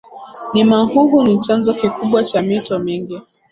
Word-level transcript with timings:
nimahuhu 0.53 1.23
ni 1.23 1.39
chanzo 1.39 1.73
kikubwa 1.73 2.23
cha 2.23 2.41
mito 2.41 2.79
mingi 2.79 3.21